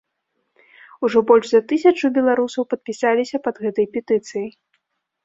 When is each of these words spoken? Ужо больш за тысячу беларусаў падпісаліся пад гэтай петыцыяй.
Ужо 1.07 1.21
больш 1.31 1.45
за 1.51 1.61
тысячу 1.71 2.11
беларусаў 2.15 2.63
падпісаліся 2.71 3.37
пад 3.49 3.55
гэтай 3.67 3.87
петыцыяй. 3.99 4.49